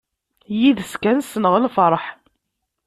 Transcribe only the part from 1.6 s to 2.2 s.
lferḥ.